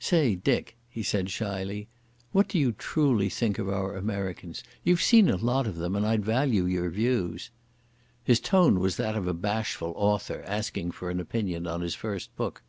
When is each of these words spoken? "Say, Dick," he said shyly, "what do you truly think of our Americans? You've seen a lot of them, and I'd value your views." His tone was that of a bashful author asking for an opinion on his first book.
"Say, 0.00 0.34
Dick," 0.34 0.76
he 0.88 1.04
said 1.04 1.30
shyly, 1.30 1.86
"what 2.32 2.48
do 2.48 2.58
you 2.58 2.72
truly 2.72 3.28
think 3.28 3.56
of 3.56 3.68
our 3.68 3.94
Americans? 3.96 4.64
You've 4.82 5.00
seen 5.00 5.30
a 5.30 5.36
lot 5.36 5.68
of 5.68 5.76
them, 5.76 5.94
and 5.94 6.04
I'd 6.04 6.24
value 6.24 6.64
your 6.66 6.90
views." 6.90 7.52
His 8.24 8.40
tone 8.40 8.80
was 8.80 8.96
that 8.96 9.14
of 9.14 9.28
a 9.28 9.32
bashful 9.32 9.92
author 9.94 10.42
asking 10.44 10.90
for 10.90 11.08
an 11.08 11.20
opinion 11.20 11.68
on 11.68 11.82
his 11.82 11.94
first 11.94 12.34
book. 12.34 12.64